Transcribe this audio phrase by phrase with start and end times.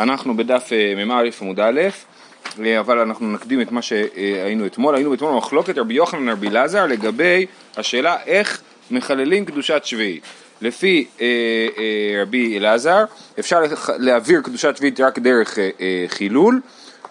[0.00, 1.80] אנחנו בדף אה, מ"א עמוד א',
[2.64, 4.94] אה, אבל אנחנו נקדים את מה שהיינו אתמול.
[4.94, 8.60] היינו אתמול במחלוקת רבי יוחנן ורבי אלעזר לגבי השאלה איך
[8.90, 10.22] מחללים קדושת שביעית.
[10.60, 11.26] לפי אה,
[11.78, 13.04] אה, רבי אלעזר
[13.38, 13.60] אפשר
[13.98, 16.60] להעביר קדושת שביעית רק דרך אה, אה, חילול,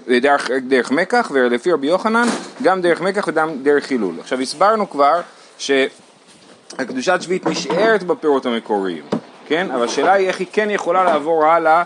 [0.07, 2.27] דרך, דרך מקח, ולפי רבי יוחנן
[2.63, 4.15] גם דרך מקח וגם דרך חילול.
[4.19, 5.21] עכשיו הסברנו כבר
[5.57, 9.03] שהקדושת שביעית נשארת בפירות המקוריים.
[9.47, 9.71] כן?
[9.71, 11.83] אבל השאלה היא איך היא כן יכולה לעבור הלאה,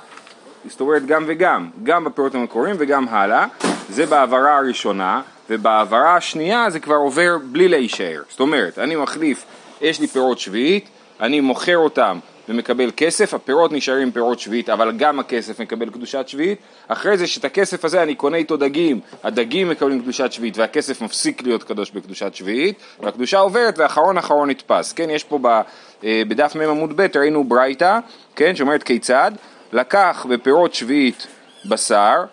[0.66, 3.45] זאת אומרת גם וגם, גם בפירות המקוריים וגם הלאה,
[3.90, 8.22] זה בהעברה הראשונה, ובהעברה השנייה זה כבר עובר בלי להישאר.
[8.30, 9.45] זאת אומרת, אני מחליף,
[9.81, 10.89] יש לי פירות שביעית,
[11.22, 16.59] אני מוכר אותם ומקבל כסף, הפירות נשארים פירות שביעית, אבל גם הכסף מקבל קדושת שביעית.
[16.88, 21.44] אחרי זה שאת הכסף הזה אני קונה איתו דגים, הדגים מקבלים קדושת שביעית והכסף מפסיק
[21.44, 24.94] להיות קדוש בקדושת שביעית, והקדושה עוברת ואחרון אחרון נתפס.
[24.94, 25.61] כן, יש פה ב,
[26.03, 28.00] אה, בדף מ עמוד ב' ראינו ברייתא,
[28.36, 29.31] כן, שאומרת כיצד,
[29.73, 31.27] לקח בפירות שביעית
[31.66, 32.23] בשר,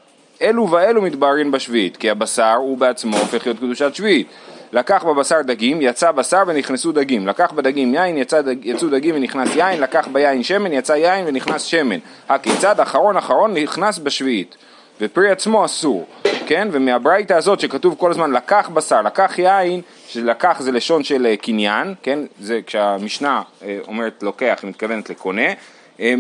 [0.42, 4.26] אלו ואלו מתבררים בשביעית, כי הבשר הוא בעצמו הופך להיות קדושת שביעית.
[4.72, 9.56] לקח בבשר דגים, יצא בשר ונכנסו דגים, לקח בדגים יין, יצא דג, יצאו דגים ונכנס
[9.56, 11.98] יין, לקח ביין שמן, יצא יין ונכנס שמן.
[12.28, 14.56] הכיצד אחרון אחרון נכנס בשביעית,
[15.00, 16.06] ופרי עצמו אסור,
[16.46, 16.68] כן?
[16.72, 21.94] ומהברייתא הזאת שכתוב כל הזמן לקח בשר, לקח יין, שלקח זה לשון של אה, קניין,
[22.02, 22.18] כן?
[22.40, 25.52] זה כשהמשנה אה, אומרת לוקח, היא מתכוונת לקונה,
[26.00, 26.14] אה,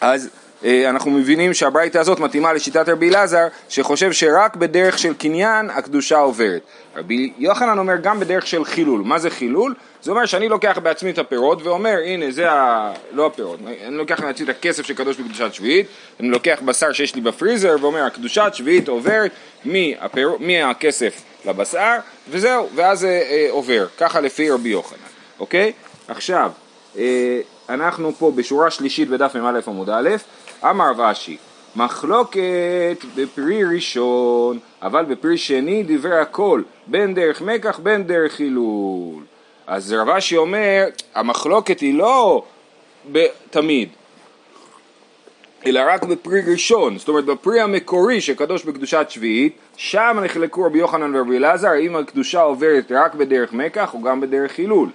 [0.00, 0.28] אז
[0.64, 6.18] אה, אנחנו מבינים שהברייתא הזאת מתאימה לשיטת רבי אלעזר שחושב שרק בדרך של קניין הקדושה
[6.18, 6.62] עוברת.
[6.96, 9.02] רבי יוחנן אומר גם בדרך של חילול.
[9.04, 9.74] מה זה חילול?
[10.02, 12.92] זה אומר שאני לוקח בעצמי את הפירות ואומר הנה זה ה...
[13.12, 15.86] לא הפירות, אני לוקח בעצמי את הכסף שקדוש בקדושת שביעית,
[16.20, 19.30] אני לוקח בשר שיש לי בפריזר ואומר הקדושת שביעית עוברת
[19.64, 20.30] מהפיר...
[20.40, 21.96] מהכסף לבשר
[22.30, 24.98] וזהו, ואז זה אה, עובר, ככה לפי רבי יוחנן,
[25.40, 25.72] אוקיי?
[26.08, 26.63] עכשיו, אה,
[27.68, 30.08] אנחנו פה בשורה שלישית בדף מ"א עמוד א',
[30.64, 31.36] אמר ואשי,
[31.76, 39.22] מחלוקת בפרי ראשון, אבל בפרי שני דברי הכל, בין דרך מקח בין דרך חילול.
[39.66, 42.44] אז רב אשי אומר, המחלוקת היא לא
[43.50, 43.88] תמיד,
[45.66, 51.16] אלא רק בפרי ראשון, זאת אומרת בפרי המקורי שקדוש בקדושת שביעית, שם נחלקו רבי יוחנן
[51.16, 54.88] ורבי אלעזר, האם הקדושה עוברת רק בדרך מקח או גם בדרך חילול.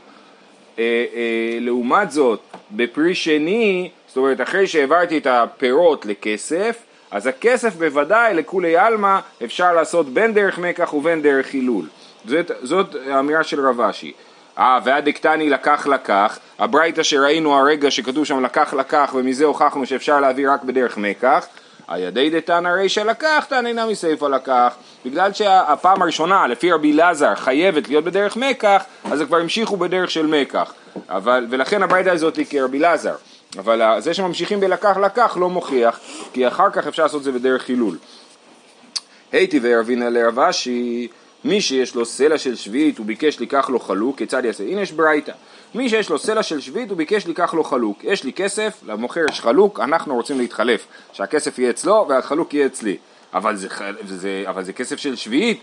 [0.80, 2.40] אה, אה, לעומת זאת,
[2.72, 6.78] בפרי שני, זאת אומרת אחרי שהעברתי את הפירות לכסף,
[7.12, 11.86] אז הכסף בוודאי לכולי עלמא אפשר לעשות בין דרך מקח ובין דרך חילול.
[12.26, 14.14] זאת, זאת האמירה של רב אשי.
[14.58, 20.50] אה, והדקטני לקח לקח, הברייתא שראינו הרגע שכתוב שם לקח לקח ומזה הוכחנו שאפשר להביא
[20.52, 21.48] רק בדרך מקח,
[21.90, 24.74] הידי דתנא רישא לקח, תנא מסיפא לקח.
[25.06, 30.12] בגלל שהפעם הראשונה, לפי רבי אלעזר, חייבת להיות בדרך מקח, אז הם כבר המשיכו בדרך
[30.12, 30.74] של מקח.
[31.10, 33.16] אבל, ולכן הברייתא הזאת היא כרבי אלעזר.
[33.58, 36.00] אבל זה שממשיכים בלקח לקח לא מוכיח,
[36.34, 37.98] כי אחר כך אפשר לעשות את זה בדרך חילול.
[39.32, 41.08] הייתי וערבינה לרב אשי,
[41.44, 44.64] מי שיש לו סלע של שביעית הוא ביקש לקח לו חלוק, כיצד יעשה?
[44.64, 45.32] הנה יש ברייתא.
[45.76, 48.04] מי שיש לו סלע של שביעית הוא ביקש לקח לו חלוק.
[48.04, 50.88] יש לי כסף, למוכר יש חלוק, אנחנו רוצים להתחלף.
[51.14, 52.98] שהכסף יהיה אצלו והחלוק יהיה אצלי.
[53.34, 53.68] אבל זה,
[54.06, 55.60] זה, אבל זה כסף של שביעית,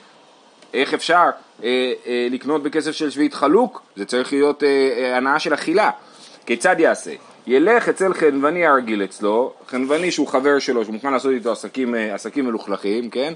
[0.74, 1.30] איך אפשר
[1.62, 3.82] אה, אה, לקנות בכסף של שביעית חלוק?
[3.96, 5.90] זה צריך להיות אה, אה, הנאה של אכילה.
[6.46, 7.12] כיצד יעשה?
[7.46, 12.14] ילך אצל חנווני הרגיל אצלו, חנווני שהוא חבר שלו, שהוא מוכן לעשות איתו עסקים, אה,
[12.14, 13.34] עסקים מלוכלכים, כן?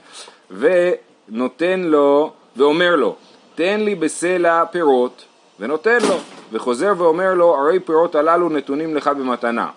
[1.32, 3.16] ונותן לו, ואומר לו,
[3.54, 5.24] תן לי בסלע פירות,
[5.60, 6.16] ונותן לו,
[6.52, 9.68] וחוזר ואומר לו, הרי פירות הללו נתונים לך במתנה.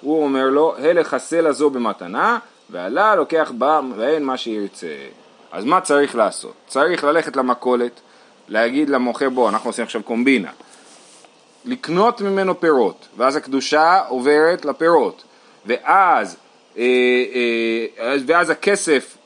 [0.00, 2.38] הוא אומר לו, הלך הסלע זו במתנה,
[2.70, 4.86] ועלה לוקח בה ואין מה שירצה.
[5.52, 6.52] אז מה צריך לעשות?
[6.66, 8.00] צריך ללכת למכולת,
[8.48, 10.50] להגיד למוכר, בוא, אנחנו עושים עכשיו קומבינה.
[11.64, 15.22] לקנות ממנו פירות, ואז הקדושה עוברת לפירות,
[15.66, 16.36] ואז,
[16.78, 16.84] אה,
[17.98, 19.16] אה, ואז הכסף,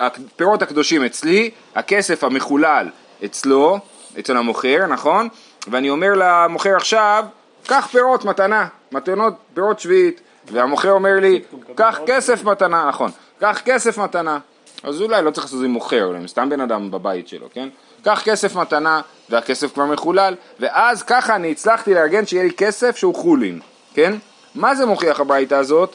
[0.00, 2.88] הפירות הקדושים אצלי, הכסף המחולל
[3.24, 3.78] אצלו,
[4.18, 5.28] אצל המוכר, נכון?
[5.68, 7.24] ואני אומר למוכר עכשיו,
[7.66, 10.20] קח פירות מתנה, מתנות פירות שביעית,
[10.52, 11.42] והמוכר אומר לי,
[11.74, 14.38] קח כסף מתנה, נכון, קח כסף מתנה,
[14.82, 17.46] אז אולי לא צריך לעשות את זה עם מוכר, אולי סתם בן אדם בבית שלו,
[17.52, 17.68] כן?
[18.04, 19.00] קח כסף מתנה,
[19.30, 23.60] והכסף כבר מחולל, ואז ככה אני הצלחתי לארגן שיהיה לי כסף שהוא חולין,
[23.94, 24.14] כן?
[24.54, 25.94] מה זה מוכיח הברייתא הזאת?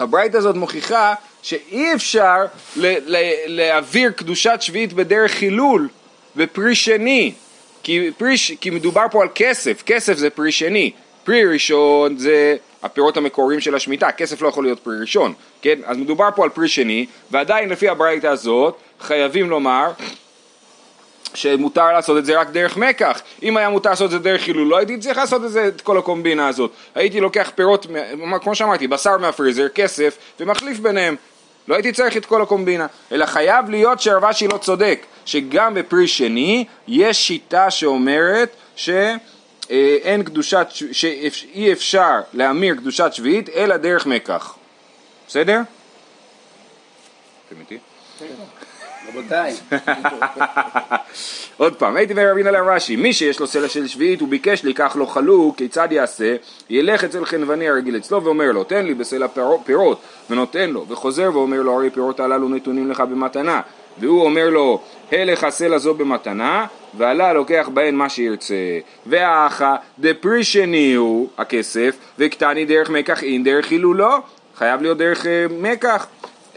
[0.00, 2.44] הברייתא הזאת מוכיחה שאי אפשר
[2.76, 5.88] ל- ל- להעביר קדושת שביעית בדרך חילול
[6.36, 7.32] בפרי שני,
[7.82, 10.90] כי, פרי, כי מדובר פה על כסף, כסף זה פרי שני,
[11.24, 15.78] פרי ראשון זה הפירות המקוריים של השמיטה, כסף לא יכול להיות פרי ראשון, כן?
[15.84, 19.90] אז מדובר פה על פרי שני, ועדיין לפי הברייתא הזאת חייבים לומר
[21.34, 23.20] שמותר לעשות את זה רק דרך מקח.
[23.42, 25.80] אם היה מותר לעשות את זה דרך חילול, לא הייתי צריך לעשות את זה, את
[25.80, 26.70] כל הקומבינה הזאת.
[26.94, 27.86] הייתי לוקח פירות,
[28.42, 31.16] כמו שאמרתי, בשר מהפריזר, כסף, ומחליף ביניהם.
[31.68, 36.64] לא הייתי צריך את כל הקומבינה, אלא חייב להיות שהרבשי לא צודק, שגם בפרי שני
[36.88, 44.54] יש שיטה שאומרת שאין קדושת, שאי אפשר להמיר קדושת שביעית אלא דרך מקח.
[45.28, 45.60] בסדר?
[47.48, 47.78] אתם איתי?
[49.10, 49.54] רבותיי.
[51.56, 54.96] עוד פעם, הייתי אומר רבינה לרש"י, מי שיש לו סלע של שביעית הוא ביקש לקח
[54.96, 56.36] לו חלוק, כיצד יעשה?
[56.70, 59.26] ילך אצל חנווני הרגיל אצלו ואומר לו, תן לי בסלע
[59.64, 63.60] פירות, ונותן לו, וחוזר ואומר לו, הרי פירות הללו נתונים לך במתנה.
[63.98, 64.80] והוא אומר לו,
[65.12, 68.78] הלך הסלע זו במתנה, ועלה לוקח בהן מה שירצה.
[69.06, 74.16] והאחה דפרי שני הוא הכסף, וקטני דרך מקח אין דרך הילולו,
[74.56, 76.06] חייב להיות דרך אה, מקח,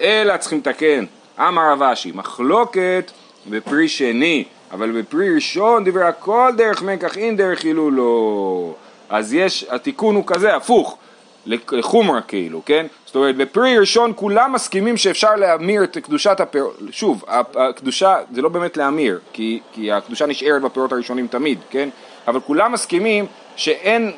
[0.02, 1.06] אלא צריכים לתקן.
[1.40, 3.12] אמר רב אשי, מחלוקת
[3.50, 8.74] בפרי שני, אבל בפרי ראשון דיבר הכל דרך מקח אין דרך הילולו.
[9.10, 10.98] אז יש, התיקון הוא כזה, הפוך,
[11.46, 12.86] לחומרה כאילו, כן?
[13.06, 17.24] זאת אומרת, בפרי ראשון כולם מסכימים שאפשר להמיר את קדושת הפירות, שוב,
[17.56, 21.90] הקדושה זה לא באמת להמיר, כי, כי הקדושה נשארת בפירות הראשונים תמיד, כן?
[22.28, 23.26] אבל כולם מסכימים
[23.56, 24.12] שאין,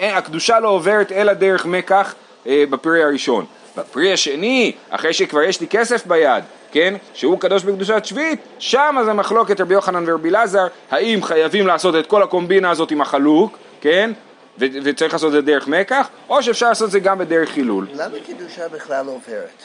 [0.00, 2.14] הקדושה לא עוברת אלא דרך מקח
[2.46, 3.44] אה, בפרי הראשון.
[3.76, 9.12] בפרי השני, אחרי שכבר יש לי כסף ביד, כן, שהוא קדוש בקדושת שביעית, שם זה
[9.12, 14.12] מחלוקת רבי יוחנן ורבי אלעזר, האם חייבים לעשות את כל הקומבינה הזאת עם החלוק, כן,
[14.58, 17.86] ו- וצריך לעשות את זה דרך מקח, או שאפשר לעשות את זה גם בדרך חילול.
[17.94, 19.62] למה קדושה בכלל עוברת?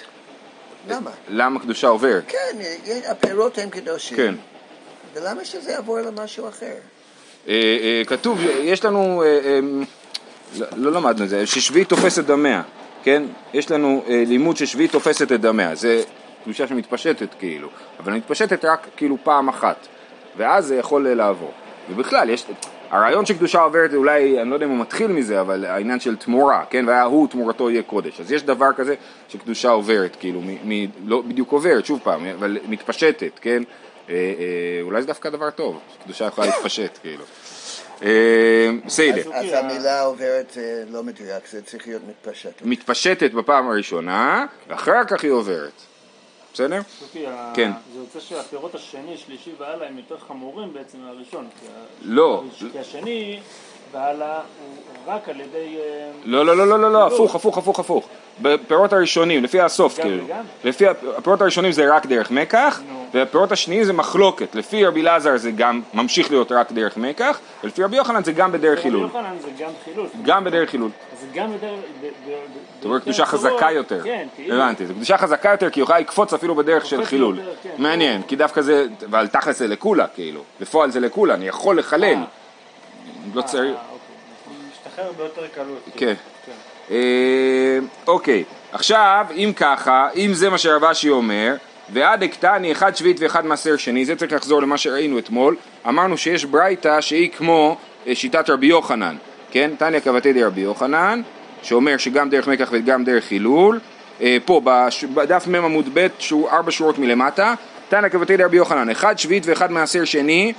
[0.89, 1.11] למה?
[1.29, 2.23] למה קדושה עוברת?
[2.27, 2.57] כן,
[3.07, 4.17] הפירות הם קדושים.
[4.17, 4.35] כן.
[5.13, 6.65] ולמה שזה יעבור למשהו אחר?
[7.47, 9.59] אה, אה, כתוב, יש לנו, אה, אה,
[10.57, 12.61] לא, לא למדנו את זה, ששביעית תופסת דמיה,
[13.03, 13.23] כן?
[13.53, 16.03] יש לנו אה, לימוד ששביעית תופסת את דמיה, זה
[16.47, 19.87] קדושה שמתפשטת כאילו, אבל מתפשטת רק כאילו פעם אחת,
[20.37, 21.51] ואז זה יכול לעבור.
[21.89, 22.45] ובכלל, יש,
[22.89, 26.63] הרעיון שקדושה עוברת, אולי, אני לא יודע אם הוא מתחיל מזה, אבל העניין של תמורה,
[26.69, 28.19] כן, והיה הוא תמורתו יהיה קודש.
[28.19, 28.95] אז יש דבר כזה
[29.29, 33.63] שקדושה עוברת, כאילו, מ, מ, לא בדיוק עוברת, שוב פעם, אבל מתפשטת, כן?
[34.09, 37.23] אה, אה, אולי זה דווקא דבר טוב, שקדושה יכולה להתפשט, כאילו.
[38.03, 39.33] אה, בסדר.
[39.33, 42.61] אז המילה עוברת אה, לא מדויק, זה צריך להיות מתפשטת.
[42.61, 45.71] מתפשטת בפעם הראשונה, ואחר כך היא עוברת.
[46.57, 46.81] בסדר?
[47.53, 47.71] כן.
[47.93, 51.47] זה יוצא שהפירות השני, שלישי והלאה הם יותר חמורים בעצם מהראשון.
[52.01, 52.43] לא.
[52.71, 53.39] כי השני
[53.91, 55.77] והלאה הוא רק על ידי...
[55.79, 57.07] אה, לא, לא, לא, לא, לא, לא.
[57.07, 58.07] הפוך, הפוך, הפוך, הפוך.
[58.41, 60.23] בפירות הראשונים, לפי הסוף, כאילו.
[60.63, 62.81] לפי הפ- הפירות הראשונים זה רק דרך מקח.
[63.13, 64.55] והפירות השניים זה מחלוקת.
[64.55, 68.51] לפי רבי אלעזר זה גם ממשיך להיות רק דרך מקח, ולפי רבי יוחנן זה גם
[68.51, 69.01] בדרך רבי חילול.
[69.01, 70.07] יוחנן זה גם חילול.
[70.23, 70.89] גם בדרך חילול.
[71.21, 71.67] זה גם יותר...
[72.01, 72.33] ב- ב- ב-
[72.75, 73.25] זאת אומרת, קדושה.
[73.25, 74.01] חזקה יותר.
[74.03, 74.55] כן, כאילו.
[74.55, 77.37] הבנתי, זו קדושה חזקה יותר כי היא יכולה לקפוץ אפילו בדרך של חילול.
[77.63, 77.69] כן.
[77.77, 80.41] מעניין, כי דווקא זה, אבל תכל'ס זה לקולה, כאילו.
[80.61, 82.17] בפועל זה לקולה, אני יכול לחלל.
[83.33, 83.75] לא צריך...
[83.75, 84.55] אה, אוקיי.
[84.71, 85.83] משתחרר ביותר קלות.
[85.95, 86.13] כן.
[86.45, 86.51] כן.
[86.91, 91.55] אה, אוקיי, עכשיו, אם ככה, אם זה מה שרב אשי אומר,
[91.89, 95.55] ועד אקטני אחד שביעית ואחד מעשר שני, זה צריך לחזור למה שראינו אתמול,
[95.87, 97.77] אמרנו שיש ברייתא שהיא כמו
[98.07, 99.15] אה, שיטת רבי יוחנן,
[99.51, 99.71] כן?
[99.77, 101.21] תניא כבתי דרבי יוחנן,
[101.63, 103.79] שאומר שגם דרך מקח וגם דרך חילול,
[104.21, 104.61] אה, פה
[105.13, 107.53] בדף מ עמוד ב', שהוא ארבע שורות מלמטה,
[107.89, 110.53] תניא כבתי דרבי יוחנן, אחד שביעית ואחד מעשר שני,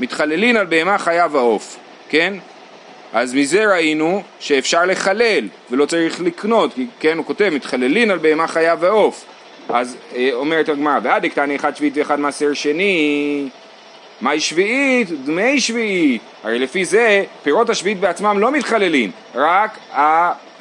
[0.00, 1.78] מתחללין על בהמה חיה ועוף,
[2.08, 2.34] כן?
[3.12, 8.46] אז מזה ראינו שאפשר לחלל ולא צריך לקנות, כי כן, הוא כותב, מתחללין על בהמה
[8.46, 9.24] חיה ועוף.
[9.68, 13.48] אז אה, אומרת הגמרא, ועד הקטני אחד שביעית ואחד מעשר שני,
[14.20, 15.24] מהי שביעית?
[15.24, 16.22] דמי שביעית.
[16.44, 19.78] הרי לפי זה פירות השביעית בעצמם לא מתחללים, רק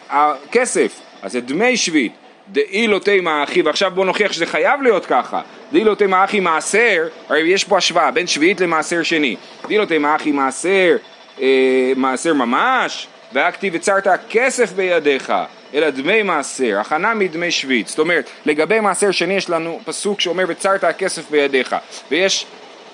[0.09, 0.99] הכסף.
[1.21, 2.11] אז זה דמי שביעית.
[2.51, 5.41] דאי לא תימא אחי, ועכשיו בואו נוכיח שזה חייב להיות ככה.
[5.71, 9.35] דאי לא תימא אחי מעשר, הרי יש פה השוואה בין שביעית למעשר שני.
[9.67, 10.95] דאי לא תימא אחי מעשר,
[11.41, 15.33] אה, מעשר ממש, והכתיב יצרת כסף בידיך,
[15.73, 17.87] אלא דמי מעשר, הכנה מדמי שביעית.
[17.87, 21.75] זאת אומרת, לגבי מעשר שני יש לנו פסוק שאומר וצרת הכסף בידיך,
[22.11, 22.45] ויש,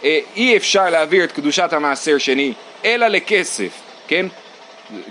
[0.04, 2.54] אה, אי אפשר להעביר את קדושת המעשר שני,
[2.86, 4.26] אלא לכסף, כן?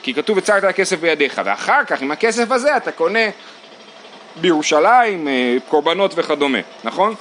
[0.02, 3.28] כי כתוב וצרת הכסף בידיך, ואחר כך עם הכסף הזה אתה קונה
[4.36, 7.14] בירושלים אה, קורבנות וכדומה, נכון?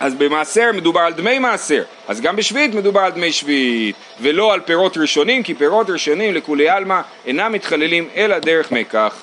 [0.00, 4.60] אז במעשר מדובר על דמי מעשר, אז גם בשביעית מדובר על דמי שביעית, ולא על
[4.60, 9.14] פירות ראשונים, כי פירות ראשונים לכולי עלמא אינם מתחללים אלא דרך מקח.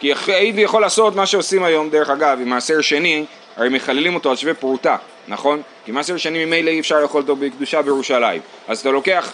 [0.00, 3.24] כי הייתי יכול לעשות מה שעושים היום, דרך אגב, עם מעשר שני,
[3.56, 4.96] הרי מחללים אותו על שווה פרוטה,
[5.28, 5.62] נכון?
[5.84, 8.40] כי מעשר שני ממילא אי אפשר לאכול אותו בקדושה בירושלים.
[8.68, 9.32] אז אתה לוקח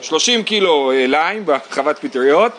[0.00, 2.52] 30 קילו אה, ליים בחוות פטריות,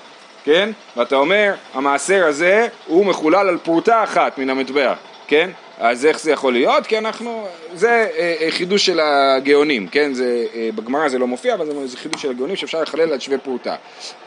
[0.44, 0.70] כן?
[0.98, 4.94] ואתה אומר, המעשר הזה הוא מחולל על פרוטה אחת מן המטבע,
[5.28, 5.50] כן?
[5.80, 6.88] אז איך זה יכול להיות?
[6.88, 10.14] כי אנחנו, זה אה, אה, חידוש של הגאונים, כן?
[10.14, 13.22] זה, אה, בגמרא זה לא מופיע, אבל זה, זה חידוש של הגאונים שאפשר לחלל עד
[13.22, 13.76] שווה פרוטה.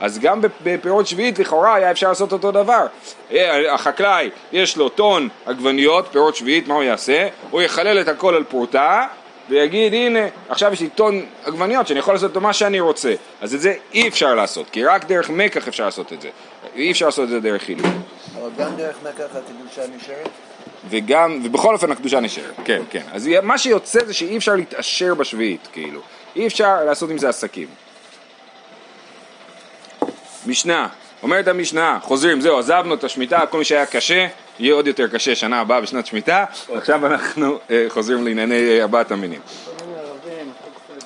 [0.00, 2.86] אז גם בפירות שביעית לכאורה היה אפשר לעשות אותו דבר.
[3.32, 7.28] אה, החקלאי, יש לו טון עגבניות, פירות שביעית, מה הוא יעשה?
[7.50, 9.06] הוא יחלל את הכל על פרוטה,
[9.48, 13.54] ויגיד הנה עכשיו יש לי טון עגבניות שאני יכול לעשות אותו מה שאני רוצה אז
[13.54, 16.28] את זה אי אפשר לעשות כי רק דרך מקח אפשר לעשות את זה
[16.74, 17.86] אי אפשר לעשות את זה דרך חילוק
[18.34, 20.28] אבל גם דרך מקח הקדושה נשארת?
[20.90, 23.02] וגם, ובכל אופן הקדושה נשארת, כן, כן.
[23.12, 26.00] אז מה שיוצא זה שאי אפשר להתעשר בשביעית, כאילו.
[26.36, 27.68] אי אפשר לעשות עם זה עסקים.
[30.46, 30.88] משנה,
[31.22, 34.26] אומרת המשנה, חוזרים, זהו, עזבנו את השמיטה, כל מי שהיה קשה,
[34.58, 39.40] יהיה עוד יותר קשה שנה הבאה בשנת שמיטה, עכשיו אנחנו אה, חוזרים לענייני ארבעת המינים.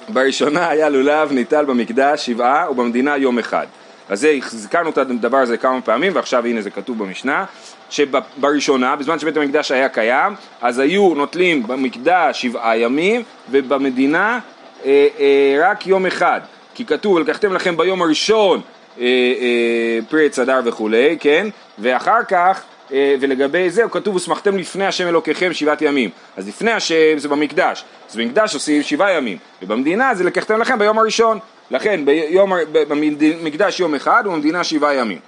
[0.09, 3.67] בראשונה היה לולב ניטל במקדש שבעה ובמדינה יום אחד.
[4.09, 7.45] אז זה, הזכרנו את הדבר הזה כמה פעמים ועכשיו הנה זה כתוב במשנה
[7.91, 14.39] שבראשונה, בזמן שבית המקדש היה קיים, אז היו נוטלים במקדש שבעה ימים ובמדינה
[14.85, 16.41] אה, אה, רק יום אחד.
[16.75, 18.61] כי כתוב לקחתם לכם ביום הראשון
[19.01, 21.49] אה, אה, פרי עץ אדר וכולי, כן?
[21.79, 27.19] ואחר כך אה, ולגבי זה כתוב ושמחתם לפני השם אלוקיכם שבעת ימים אז לפני השם
[27.19, 27.85] זה במקדש.
[28.11, 31.39] אז במקדש עושים שבעה ימים ובמדינה זה לקחתם לכם ביום הראשון
[31.73, 35.19] לכן ביום, במקדש יום אחד ובמדינה שבעה ימים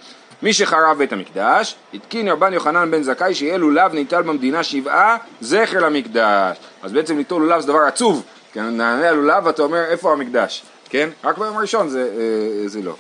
[0.43, 5.81] מי שחרב בית המקדש, התקין רבן יוחנן בן זכאי שיהיה לולב ניטל במדינה שבעה זכר
[5.81, 6.57] למקדש.
[6.83, 8.23] אז בעצם ליטול לולב זה דבר עצוב,
[8.53, 11.09] כן, נענה לולב ואתה אומר איפה המקדש, כן?
[11.25, 12.95] רק ביום הראשון זה, אה, זה לא.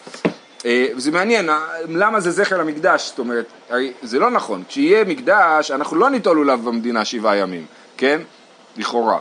[0.67, 3.09] אה, וזה מעניין, אה, למה זה זכר למקדש?
[3.09, 3.47] זאת אומרת,
[4.03, 8.21] זה לא נכון, כשיהיה מקדש אנחנו לא ניטול לולב במדינה שבעה ימים, כן?
[8.77, 9.19] לכאורה.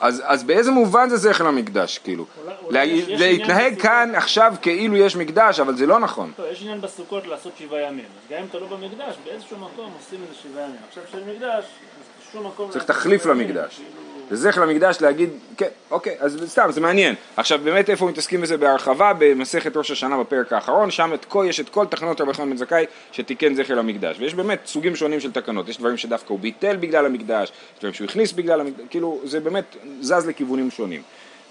[0.00, 2.24] אז, אז באיזה מובן זה זכר למקדש, כאילו?
[2.62, 6.32] אולי, להתנהג כאן עכשיו כאילו יש מקדש, אבל זה לא נכון.
[6.38, 8.04] לא, יש עניין בסוכות לעשות שבעה ימים.
[8.04, 10.76] אז גם אם אתה לא במקדש, באיזשהו מקום עושים איזה שבעה ימים.
[10.88, 12.70] עכשיו כשאין מקדש, אז בשום מקום...
[12.70, 13.74] צריך תחליף למקדש.
[13.76, 14.07] כאילו...
[14.30, 17.14] זה זכר למקדש להגיד, כן, אוקיי, אז סתם, זה מעניין.
[17.36, 19.12] עכשיו באמת איפה מתעסקים בזה בהרחבה?
[19.18, 22.56] במסכת ראש השנה בפרק האחרון, שם את כל, יש את כל תחנות רבי חנן בן
[22.56, 24.16] זכאי שתיקן זכר למקדש.
[24.20, 27.94] ויש באמת סוגים שונים של תקנות, יש דברים שדווקא הוא ביטל בגלל המקדש, יש דברים
[27.94, 31.02] שהוא הכניס בגלל המקדש, כאילו זה באמת זז לכיוונים שונים.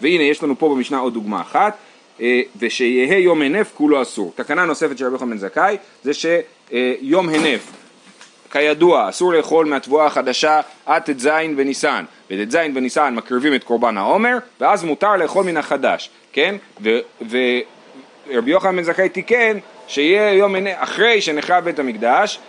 [0.02, 1.78] והנה יש לנו פה במשנה עוד דוגמה אחת,
[2.22, 4.34] אה, ושיהא יום הנף כולו אסור.
[4.36, 7.72] תקנה נוספת של רבי חנן בן זכאי זה שיום הנף
[8.52, 14.84] כידוע, אסור לאכול מהתבואה החדשה עד ט"ז בניסן, בט"ז בניסן מקריבים את קורבן העומר, ואז
[14.84, 16.56] מותר לאכול מן החדש, כן?
[17.22, 22.40] ורבי יוחנן בן זכאי תיקן שיהיה יום אחרי שנחרב בית המקדש,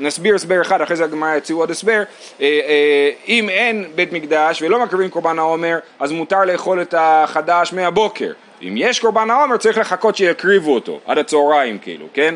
[0.00, 2.02] נסביר הסבר אחד, אחרי זה הגמרא יציעו עוד הסבר,
[2.40, 7.72] אה, אה, אם אין בית מקדש ולא מקריבים קורבן העומר, אז מותר לאכול את החדש
[7.72, 8.32] מהבוקר.
[8.62, 12.34] אם יש קורבן העומר צריך לחכות שיקריבו אותו, עד הצהריים כאילו, כן?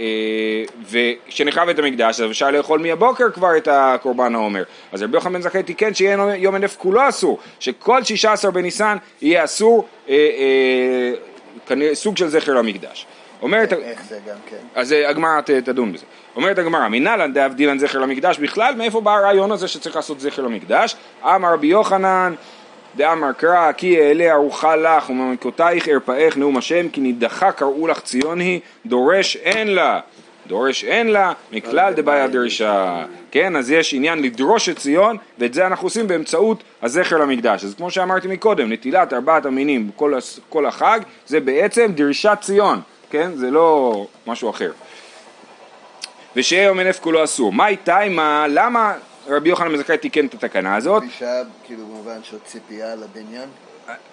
[0.00, 5.32] אה, וכשנחרב את המקדש אז אפשר לאכול מהבוקר כבר את הקורבן העומר אז רבי יוחנן
[5.32, 10.14] בן זכאי תיקן שיהיה יום הנף כולו אסור שכל שישה עשר בניסן יהיה אסור אה,
[11.70, 13.06] אה, סוג של זכר למקדש
[13.42, 14.56] אומרת, איך זה גם כן?
[14.74, 16.04] אז הגמרא תדון בזה.
[16.36, 20.96] אומרת הגמרא, מנהלן דאבדילן זכר למקדש, בכלל מאיפה בא הרעיון הזה שצריך לעשות זכר למקדש?
[21.24, 22.34] אמר רבי יוחנן,
[22.96, 28.40] דאמר קרא כי אעלה ארוחה לך וממקותייך ארפאך נאום השם כי נידחה קראו לך ציון
[28.40, 30.00] היא דורש אין לה.
[30.46, 35.66] דורש אין לה מכלל דבעיה דרישה כן אז יש עניין לדרוש את ציון ואת זה
[35.66, 37.64] אנחנו עושים באמצעות הזכר למקדש.
[37.64, 40.14] אז כמו שאמרתי מקודם נטילת ארבעת המינים כל,
[40.48, 42.80] כל החג זה בעצם דרישת ציון
[43.10, 43.30] כן?
[43.34, 44.70] זה לא משהו אחר.
[46.36, 47.52] ושיהיה יום הנף כולו אסור.
[47.52, 48.94] מאי תימה למה
[49.26, 51.02] רבי יוחנן בן תיקן את התקנה הזאת.
[51.02, 53.48] פרישה, כאילו במובן של ציפייה לבניין?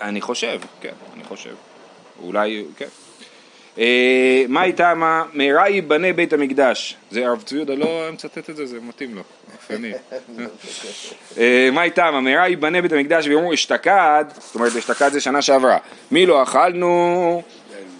[0.01, 1.55] אני חושב, כן, אני חושב.
[2.23, 2.87] אולי, כן.
[3.79, 5.23] אה, מה איתה מה?
[5.33, 6.95] מהרה ייבנה בית המקדש.
[7.11, 9.21] זה הרב צבי יהודה לא מצטט את זה, זה מתאים לו.
[11.37, 12.21] אה, מה איתה מה?
[12.21, 15.77] מהרה ייבנה בית המקדש ויאמרו אשתקד, זאת אומרת אשתקד זה שנה שעברה.
[16.11, 17.41] מי לא אכלנו?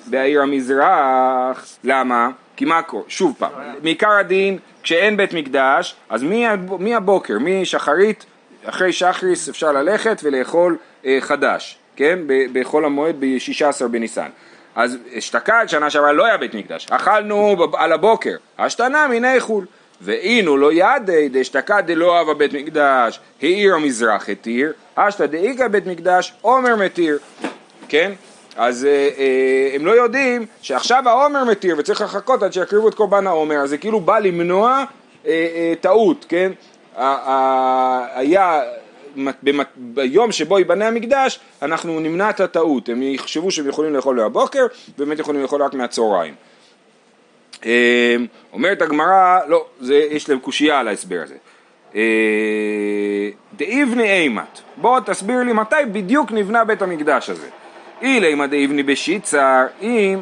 [0.06, 1.78] בעיר המזרח.
[1.84, 2.30] למה?
[2.56, 3.04] כי מה קורה?
[3.08, 3.52] שוב פעם,
[3.84, 6.26] מעיקר הדין כשאין בית מקדש, אז
[6.80, 8.26] מהבוקר, משחרית,
[8.66, 12.20] אחרי שחריס אפשר ללכת ולאכול אה, חדש, כן?
[12.54, 14.30] בחול המועד ב-16 בניסן.
[14.76, 19.66] אז אשתקד, שנה שעברה לא היה בית מקדש, אכלנו על הבוקר, השתנה מיני חול.
[20.02, 26.34] ואינו לא ידי דאשתקד דלא אהבה בית מקדש, העיר המזרח התיר, אשתא דאיכא בית מקדש,
[26.42, 27.20] עומר מתיר,
[27.88, 28.12] כן?
[28.58, 33.28] אז אה, אה, הם לא יודעים שעכשיו העומר מתיר וצריך לחכות עד שיקריבו את קורבן
[33.28, 34.84] העומר, אז זה כאילו בא למנוע
[35.26, 36.52] אה, אה, טעות, כן?
[38.14, 38.62] היה
[39.76, 44.66] ביום שבו ייבנה המקדש, אנחנו נמנע את הטעות, הם יחשבו שהם יכולים לאכול מהבוקר,
[44.98, 46.34] באמת יכולים לאכול רק מהצהריים.
[47.66, 48.16] אה,
[48.54, 51.36] אומרת הגמרא, לא, זה, יש להם קושייה על ההסבר הזה.
[51.96, 52.02] אה,
[53.58, 57.48] דאיבני אימת, בוא תסביר לי מתי בדיוק נבנה בית המקדש הזה.
[58.02, 60.20] אילימה דאיבני בשיצר, אם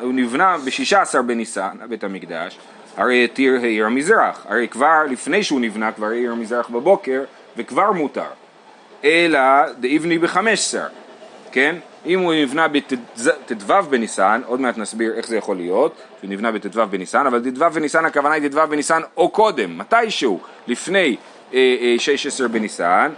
[0.00, 2.58] הוא נבנה בשישה עשר בניסן, בית המקדש,
[2.96, 7.24] הרי התיר העיר המזרח, הרי כבר לפני שהוא נבנה כבר העיר המזרח בבוקר
[7.56, 8.30] וכבר מותר.
[9.04, 9.40] אלא
[9.80, 10.86] דאיבני בחמש עשר,
[11.52, 11.76] כן?
[12.06, 16.86] אם הוא נבנה בט"ו בניסן, עוד מעט נסביר איך זה יכול להיות, שהוא נבנה בט"ו
[16.90, 21.16] בניסן, אבל ט"ו בניסן הכוונה היא ט"ו בניסן או קודם, מתישהו, לפני
[21.54, 23.12] אה, אה, 16 בניסן,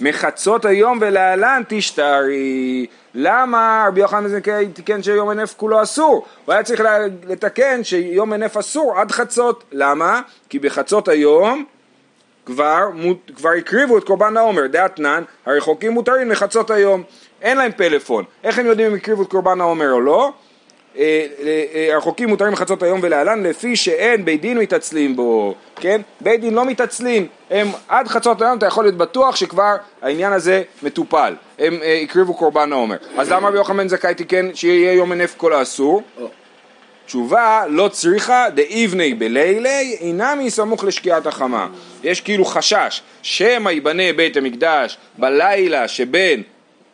[0.00, 2.86] מחצות היום ולהלן תשתרי.
[3.14, 6.26] למה רבי יוחנן זכאי תיקן שיום הנף כולו אסור?
[6.44, 6.82] הוא היה צריך
[7.26, 9.64] לתקן שיום הנף אסור עד חצות.
[9.72, 10.20] למה?
[10.48, 11.64] כי בחצות היום
[12.46, 12.88] כבר,
[13.36, 17.02] כבר הקריבו את קורבן העומר, דאתנן, הרחוקים מותרים מחצות היום.
[17.42, 18.24] אין להם פלאפון.
[18.44, 20.32] איך הם יודעים אם הקריבו את קורבן העומר או לא?
[20.98, 26.00] אה, אה, אה, הרחוקים מותרים מחצות היום ולהלן לפי שאין בית דין מתעצלים בו, כן?
[26.20, 30.62] בית דין לא מתעצלים, הם עד חצות היום אתה יכול להיות בטוח שכבר העניין הזה
[30.82, 32.96] מטופל, הם הקריבו קורבן העומר.
[33.18, 36.02] אז למה רבי יוחנן זכאי תיקן שיהיה יום הנף כל האסור?
[37.06, 41.68] תשובה לא צריכה דאיבני בלילי אינמי סמוך לשקיעת החמה.
[42.04, 46.42] יש כאילו חשש שמא ייבנה בית המקדש בלילה שבין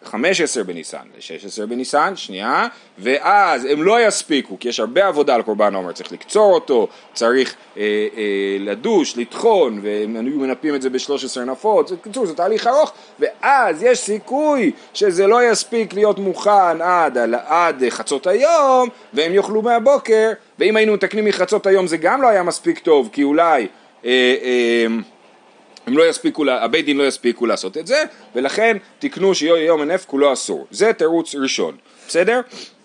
[0.04, 5.74] 15 בניסן ל-16 בניסן, שנייה, ואז הם לא יספיקו, כי יש הרבה עבודה על קורבן
[5.74, 7.82] עומר, צריך לקצור אותו, צריך אה,
[8.16, 13.82] אה, לדוש, לטחון, והם היו מנפים את זה ב-13 נפות, בקיצור זה תהליך ארוך, ואז
[13.82, 20.76] יש סיכוי שזה לא יספיק להיות מוכן עד, עד חצות היום, והם יאכלו מהבוקר, ואם
[20.76, 23.66] היינו מתקנים מחצות היום זה גם לא היה מספיק טוב, כי אולי...
[24.04, 24.86] אה, אה,
[25.86, 28.02] הם לא יספיקו, הבית דין לא יספיקו לעשות את זה,
[28.34, 30.66] ולכן תקנו שיהיה יום הנף כולו אסור.
[30.70, 31.76] זה תירוץ ראשון,
[32.08, 32.40] בסדר?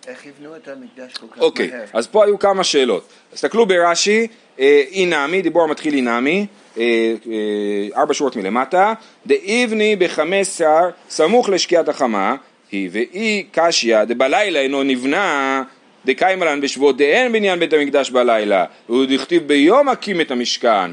[0.08, 1.86] איך יבנו את המקדש כל כך אוקיי, מהר?
[1.94, 3.08] אז פה היו כמה שאלות.
[3.34, 4.28] תסתכלו ברש"י,
[4.60, 6.46] אה, אינמי, דיבור המתחיל אינמי,
[6.78, 8.94] אה, אה, ארבע שורות מלמטה,
[9.26, 12.36] דאיבני בחמסר סמוך לשקיעת החמה,
[12.72, 15.64] היא ואי קשיא דבלילה אינו נבנה
[16.06, 20.92] דקיימלן בשבועות דאין בניין בית המקדש בלילה, והוא דכתיב ביום הקים את המשכן,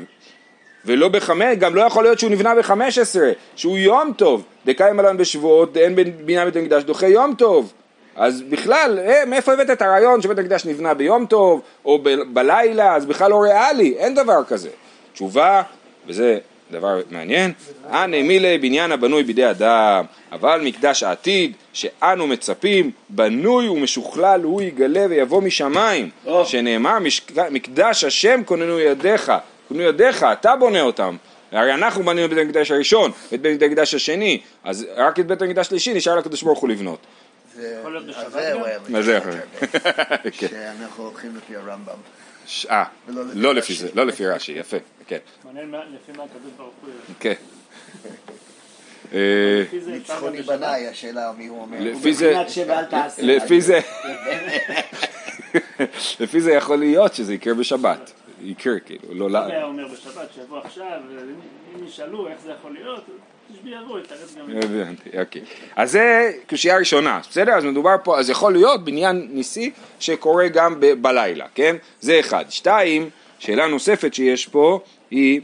[0.84, 5.16] ולא בחמש, גם לא יכול להיות שהוא נבנה בחמש עשרה, שהוא יום טוב, דקאי מלן
[5.16, 7.72] בשבועות, אין בניין בית המקדש דוחה יום טוב.
[8.16, 12.94] אז בכלל, אה, מאיפה הבאת את הרעיון שבית המקדש נבנה ביום טוב, או ב- בלילה,
[12.94, 14.68] אז בכלל לא ריאלי, אין דבר כזה.
[15.12, 15.62] תשובה,
[16.06, 16.38] וזה
[16.70, 17.52] דבר מעניין,
[17.92, 25.06] אנא מילי בניין הבנוי בידי אדם, אבל מקדש העתיד, שאנו מצפים, בנוי ומשוכלל הוא יגלה
[25.10, 26.10] ויבוא משמיים.
[26.44, 26.98] שנאמר
[27.50, 29.32] מקדש השם כוננו ידיך,
[29.68, 31.16] קנו ידיך, אתה בונה אותם.
[31.52, 35.42] הרי אנחנו בנינו את בית המקדש הראשון, את בית המקדש השני, אז רק את בית
[35.42, 36.98] המקדש השלישי נשאר לקדוש ברוך הוא לבנות.
[37.80, 38.32] יכול להיות בשבת
[38.90, 39.02] גם?
[39.02, 39.18] זה
[40.38, 40.46] כן.
[40.48, 41.94] שאנחנו הולכים לפי הרמב"ם.
[42.70, 42.84] אה,
[43.34, 45.18] לא לפי זה, לא לפי רש"י, יפה, כן.
[45.44, 46.90] מעניין לפי מה הקדוש ברוך הוא...
[47.20, 47.34] כן.
[49.86, 51.76] ניצחוני בניי, השאלה מי הוא אומר.
[51.80, 52.42] לפי זה,
[53.18, 53.80] לפי זה,
[56.20, 58.12] לפי זה יכול להיות שזה יקרה בשבת.
[58.42, 59.30] יקרה, כאילו, לא...
[59.30, 61.00] לא היה אומר בשבת, שיבוא עכשיו,
[61.74, 63.04] אם ישאלו איך זה יכול להיות,
[64.04, 64.56] יתרץ גם...
[64.56, 65.42] הבנתי, אוקיי.
[65.76, 67.52] אז זה קושייה ראשונה, בסדר?
[67.52, 71.76] אז מדובר פה, אז יכול להיות בניין ניסי שקורה גם בלילה, כן?
[72.00, 72.44] זה אחד.
[72.48, 75.40] שתיים, שאלה נוספת שיש פה היא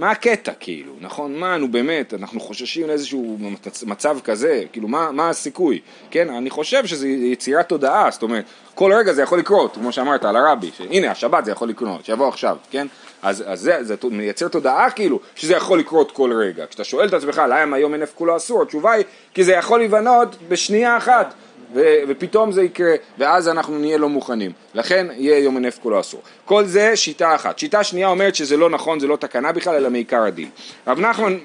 [0.00, 1.36] מה הקטע כאילו, נכון?
[1.36, 3.38] מה, נו באמת, אנחנו חוששים לאיזשהו
[3.86, 5.80] מצב כזה, כאילו מה, מה הסיכוי?
[6.10, 10.24] כן, אני חושב שזה יצירת תודעה, זאת אומרת, כל רגע זה יכול לקרות, כמו שאמרת
[10.24, 12.86] על הרבי, שהנה השבת זה יכול לקרות, שיבוא עכשיו, כן?
[13.22, 16.66] אז, אז זה, זה מייצר תודעה כאילו שזה יכול לקרות כל רגע.
[16.66, 20.36] כשאתה שואל את עצמך למה היום אין כולו אסור, התשובה היא כי זה יכול להיבנות
[20.48, 21.34] בשנייה אחת.
[21.74, 24.52] ו- ופתאום זה יקרה, ואז אנחנו נהיה לא מוכנים.
[24.74, 26.22] לכן יהיה יום הנפט כולו אסור.
[26.44, 27.58] כל זה שיטה אחת.
[27.58, 30.50] שיטה שנייה אומרת שזה לא נכון, זה לא תקנה בכלל, אלא מעיקר הדין.
[30.86, 31.38] רב נחמן...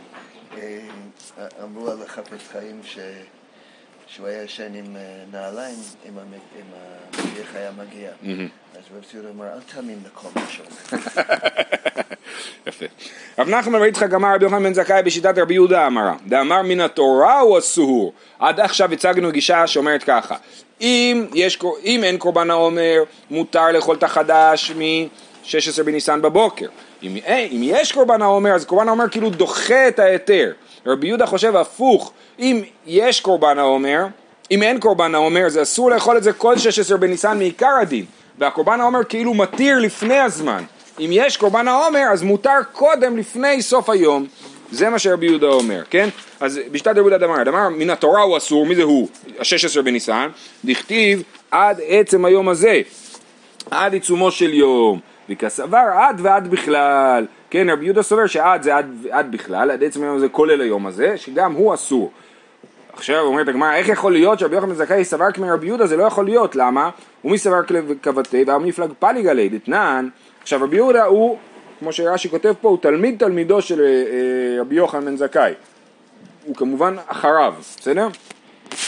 [0.58, 0.80] אה,
[1.64, 3.00] אמרו על החפץ חיים ש...
[4.08, 5.76] שהוא היה ישן עם אה, נעליים,
[6.10, 8.10] אם המשיח היה מגיע.
[8.74, 11.04] אז רב ציודה אמר, אל תאמין לכל מה שאומר.
[12.68, 12.86] יפה.
[13.40, 16.82] רב נחמן בר יצחק אמר רבי יוחנן בן זכאי בשיטת רבי יהודה אמרה, דאמר מן
[16.82, 18.14] התורה הוא אסור.
[18.40, 20.36] עד עכשיו הצגנו גישה שאומרת ככה,
[20.82, 26.68] אם, יש, אם אין קורבן העומר, מותר לאכול את החדש מ-16 בניסן בבוקר.
[27.04, 30.52] אם, אה, אם יש קורבן העומר, אז קורבן העומר כאילו דוחה את ההיתר.
[30.86, 34.06] רבי יהודה חושב הפוך, אם יש קורבן העומר,
[34.52, 38.06] אם אין קורבן העומר, זה אסור לאכול את זה כל 16 בניסן מעיקר הדין.
[38.38, 40.64] והקורבן העומר כאילו מתיר לפני הזמן.
[41.00, 44.26] אם יש קורבן העומר, אז מותר קודם, לפני סוף היום.
[44.72, 46.10] זה מה שרבי יהודה אומר, כן?
[46.40, 49.08] אז בשיטת רבי יהודה דמר, דמר מן התורה הוא אסור, מי זה הוא?
[49.40, 50.30] ה-16 בניסן,
[50.66, 52.82] דכתיב עד עצם היום הזה.
[53.72, 59.08] עד עיצומו של יום, וכסבר עד ועד בכלל, כן רבי יהודה סובר שעד זה עד,
[59.12, 62.12] עד בכלל, עד עצם היום הזה כולל היום הזה, שגם הוא אסור.
[62.94, 65.88] עכשיו אומרת הגמרא, איך יכול להיות שרבי יוחנן זכאי סבר כמרבי יהודה?
[65.88, 66.90] זה לא יכול להיות, למה?
[67.26, 67.60] ומי סבר
[68.02, 70.08] כבתי והמפלג פליגה לי, דתנן.
[70.46, 71.38] עכשיו רבי יהודה הוא,
[71.80, 75.54] כמו שרש"י כותב פה, הוא תלמיד תלמידו של אה, אה, רבי יוחנן בן זכאי.
[76.46, 78.08] הוא כמובן אחריו, בסדר?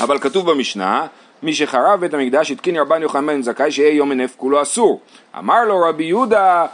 [0.01, 1.07] אבל כתוב במשנה,
[1.43, 4.99] מי שחרב בית המקדש התקין רבן יוחנן בן זכאי שיהיה יום הנף כולו אסור.
[5.37, 6.65] אמר לו רבי יהודה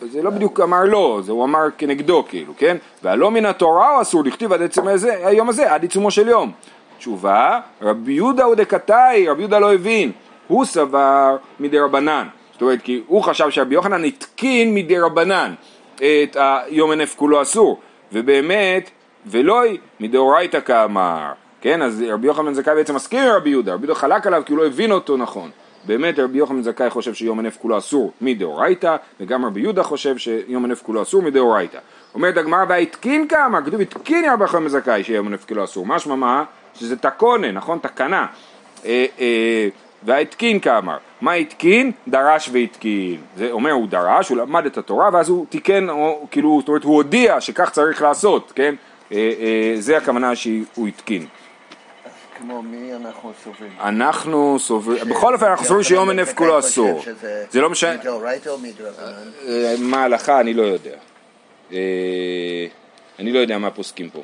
[0.00, 2.76] זה לא בדיוק אמר לא, זה הוא אמר כנגדו כאילו, כן?
[3.02, 6.52] והלא מן התורה הוא אסור, לכתיב עד עצם הזה, היום הזה, עד עיצומו של יום.
[6.98, 10.12] תשובה, רבי יהודה הוא דקתאי, רבי יהודה לא הבין,
[10.48, 12.26] הוא סבר מדי רבנן.
[12.62, 15.54] זאת אומרת, כי הוא חשב שרבי יוחנן התקין מדי רבנן
[15.94, 17.80] את היום הנף כולו אסור,
[18.12, 18.90] ובאמת,
[19.26, 19.62] ולא
[20.00, 21.32] מדאורייתא כאמר.
[21.60, 24.52] כן, אז רבי יוחנן זכאי בעצם מסכים עם רבי יהודה, רבי יהודה חלק עליו כי
[24.52, 25.50] הוא לא הבין אותו נכון.
[25.84, 30.64] באמת רבי יוחנן זכאי חושב שיום הנף כולו אסור מדאורייתא, וגם רבי יהודה חושב שיום
[30.64, 31.78] הנף כולו אסור מדאורייתא.
[32.14, 36.44] אומרת הגמרא והתקין כמה, כתוב התקין רבי יוחנן זכאי שיום הנף כולו אסור, משמע מה?
[36.74, 37.78] שזה תקונה, נכון?
[37.78, 38.26] תקנה.
[38.84, 39.68] אה, אה,
[40.04, 41.92] והתקין כאמר, מה התקין?
[42.08, 43.20] דרש והתקין.
[43.36, 46.84] זה אומר הוא דרש, הוא למד את התורה ואז הוא תיקן, או, כאילו, זאת אומרת
[46.84, 48.74] הוא הודיע שכך צריך לעשות, כן?
[49.12, 51.26] אה, אה, זה הכוונה שהוא התקין.
[52.38, 53.72] כמו מי אנחנו סוברים?
[53.80, 57.02] אנחנו סוברים, בכל אופן אנחנו סוברים שיום הנף כולו אסור.
[57.50, 57.96] זה לא משנה?
[59.48, 60.96] אה, מה ההלכה אני לא יודע.
[61.72, 61.78] אה,
[63.18, 64.22] אני לא יודע מה פוסקים פה.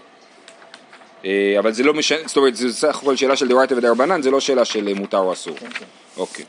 [1.24, 4.31] אה, אבל זה לא משנה, זאת אומרת זה סך הכל שאלה של דאורייתא ודרבנן, זה
[4.31, 5.57] לא שאלה של מותר או אסור.
[5.57, 5.85] כן, כן.
[6.16, 6.44] אוקיי.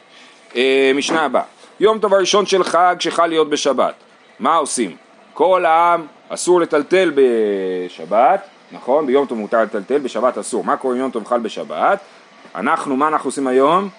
[0.55, 1.43] אה, משנה הבאה,
[1.79, 3.93] יום טוב הראשון של חג שחל להיות בשבת,
[4.39, 4.95] מה עושים?
[5.34, 9.05] כל העם אסור לטלטל בשבת, נכון?
[9.05, 10.63] ביום טוב מותר לטלטל, בשבת אסור.
[10.63, 11.99] מה קורה אם יום טוב חל בשבת?
[12.55, 13.89] אנחנו, מה אנחנו עושים היום?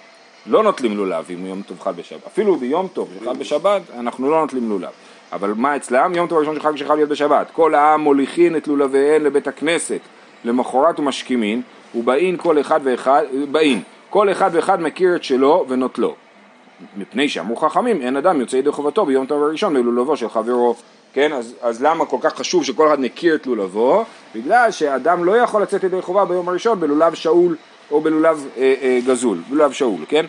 [0.45, 2.27] לא נוטלים לולב אם יום טוב חל בשבת.
[2.27, 4.89] אפילו ביום טוב שחל בשבת, אנחנו לא נוטלים לולב.
[5.31, 6.15] אבל מה אצלם?
[6.15, 7.47] יום טוב הראשון של חג שחל להיות בשבת.
[7.53, 9.99] כל העם מוליכין את לולביהן לבית הכנסת,
[10.45, 11.61] למחרת ומשכימין,
[11.95, 13.81] ובאין כל אחד ואחד, באין.
[14.09, 16.15] כל אחד ואחד מכיר את שלו ונוטלו.
[16.97, 20.75] מפני שאמרו חכמים, אין אדם יוצא ידי חובתו ביום טוב הראשון בלולבו של חברו.
[21.13, 24.05] כן, אז, אז למה כל כך חשוב שכל אחד מכיר את לולבו?
[24.35, 27.55] בגלל שאדם לא יכול לצאת ידי חובה ביום הראשון בלולב שאול
[27.91, 30.25] או בלולב אה, אה, גזול, בלולב שאול, כן?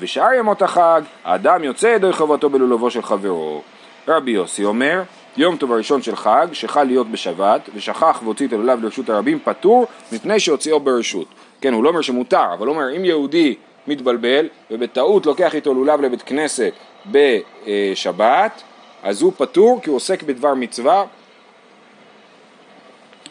[0.00, 3.62] ושאר ימות החג, האדם יוצא ידי חובתו בלולבו של חברו.
[4.08, 5.02] רבי יוסי אומר,
[5.36, 9.86] יום טוב הראשון של חג, שחל להיות בשבת, ושכח והוציא את הלולב לרשות הרבים, פטור
[10.12, 11.26] מפני שהוציאו ברשות.
[11.60, 13.54] כן, הוא לא אומר שמותר, אבל הוא אומר, אם יהודי
[13.86, 16.72] מתבלבל, ובטעות לוקח איתו לולב לבית כנסת
[17.06, 18.62] בשבת,
[19.02, 21.04] אז הוא פטור כי הוא עוסק בדבר מצווה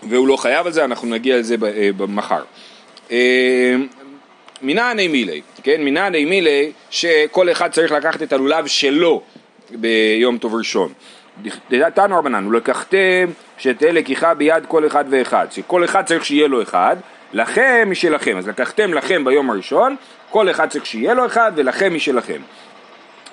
[0.03, 2.43] והוא לא חייב על זה, אנחנו נגיע לזה אה, מחר.
[4.61, 9.21] מנעני מילי, כן, מנעני מילי שכל אחד צריך לקחת את הלולב שלו
[9.69, 10.93] ביום טוב ראשון.
[11.71, 13.25] דתנו רבנן, ולקחתם
[13.57, 16.95] שתהיה לקיחה ביד כל אחד ואחד, שכל אחד צריך שיהיה לו אחד,
[17.33, 19.95] לכם משלכם, אז לקחתם לכם ביום הראשון,
[20.29, 22.41] כל אחד צריך שיהיה לו אחד ולכם משלכם.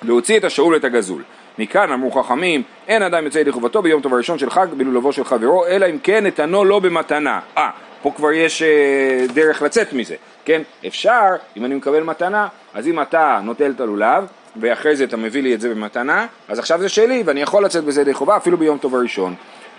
[0.03, 1.23] להוציא את השאול ואת הגזול.
[1.59, 5.23] מכאן אמרו חכמים, אין אדם יוצא ידי חובתו ביום טוב הראשון של חג בלולבו של
[5.23, 7.39] חברו, אלא אם כן נתנו לו במתנה.
[7.57, 7.69] אה,
[8.01, 10.15] פה כבר יש אה, דרך לצאת מזה,
[10.45, 10.61] כן?
[10.87, 14.25] אפשר, אם אני מקבל מתנה, אז אם אתה נוטל את הלולב,
[14.59, 17.83] ואחרי זה אתה מביא לי את זה במתנה, אז עכשיו זה שלי, ואני יכול לצאת
[17.83, 19.35] בזה ידי חובה אפילו ביום טוב הראשון.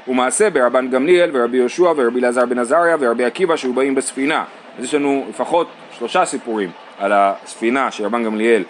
[0.09, 4.45] ומעשה ברבן גמליאל ורבי יהושע ורבי אלעזר בן עזריה ורבי עקיבא שהיו באים בספינה.
[4.79, 8.63] אז יש לנו לפחות שלושה סיפורים על הספינה של רבן גמליאל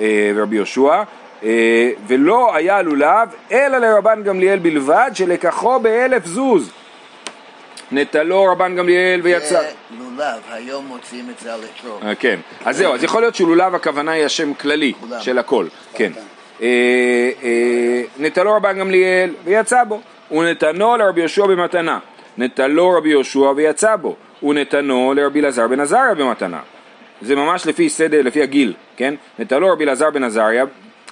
[0.00, 1.02] אה, ורבי יהושע,
[1.44, 6.70] אה, ולא היה לולב אלא לרבן גמליאל בלבד שלקחו באלף זוז.
[7.92, 9.62] נטלו רבן גמליאל ויצא.
[10.18, 12.02] לולב, היום מוציאים את זה על אתרוג.
[12.04, 14.92] אה, כן, אז זהו, אז יכול להיות שלולב הכוונה היא השם כללי.
[15.20, 16.12] של הכל, כן.
[16.62, 16.66] אה,
[17.42, 20.00] אה, נטלו רבן גמליאל ויצא בו,
[20.30, 21.98] ונתנו לרבי יהושע במתנה.
[22.38, 26.60] נטלו רבי יהושע ויצא בו, ונתנו לרבי אלעזר בן עזריה במתנה.
[27.22, 29.14] זה ממש לפי סדר, לפי הגיל, כן?
[29.38, 30.64] נטלו רבי אלעזר בן עזריה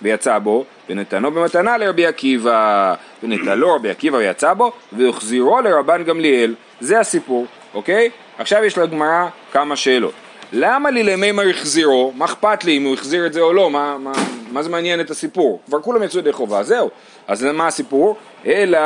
[0.02, 6.54] ויצא בו, ונתנו במתנה לרבי עקיבא, ונטלו רבי עקיבא ויצא בו, והחזירו לרבן גמליאל.
[6.80, 8.10] זה הסיפור, אוקיי?
[8.38, 10.12] עכשיו יש לגמרא כמה שאלות.
[10.52, 12.12] למה לי למימר החזירו?
[12.16, 13.70] מה אכפת לי אם הוא החזיר את זה או לא?
[13.70, 14.12] מה, מה,
[14.52, 15.60] מה זה מעניין את הסיפור?
[15.66, 16.90] כבר כולם יצאו ידי חובה, זהו.
[17.28, 18.16] אז מה הסיפור?
[18.46, 18.78] אלא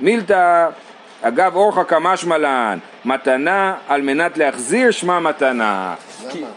[0.00, 0.68] מילתא
[1.22, 5.94] אגב אורחא כמשמע לן, מתנה על מנת להחזיר שמה מתנה.
[6.30, 6.48] כי, למה?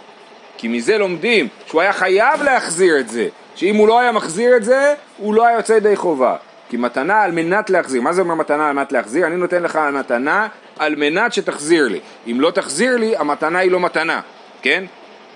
[0.58, 4.64] כי מזה לומדים שהוא היה חייב להחזיר את זה, שאם הוא לא היה מחזיר את
[4.64, 6.36] זה, הוא לא היה יוצא ידי חובה.
[6.70, 9.28] כי מתנה על מנת להחזיר, מה זה אומר מתנה על מנת להחזיר?
[9.28, 10.48] אני נותן לך מתנה
[10.82, 12.00] על מנת שתחזיר לי.
[12.28, 14.22] אם לא תחזיר לי, המתנה היא לא מתנה,
[14.62, 14.84] כן?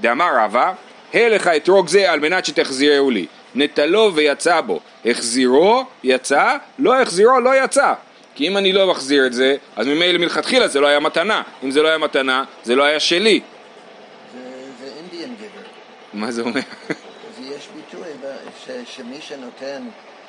[0.01, 0.73] דאמר רבא,
[1.13, 3.25] הלך אתרוג זה על מנת שתחזירהו לי.
[3.55, 4.79] נטלו ויצא בו.
[5.05, 7.93] החזירו, יצא, לא החזירו, לא יצא.
[8.36, 11.41] כי אם אני לא מחזיר את זה, אז ממילא מלכתחילה זה לא היה מתנה.
[11.63, 13.39] אם זה לא היה מתנה, זה לא היה שלי.
[14.81, 15.67] זה- אינדיאן גבר.
[16.13, 16.62] מה זה אומר?
[17.41, 18.08] יש ביטוי
[18.65, 19.81] ש- שמי שנותן